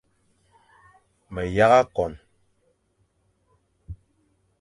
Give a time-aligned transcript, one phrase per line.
[1.33, 2.13] Me yagha kon,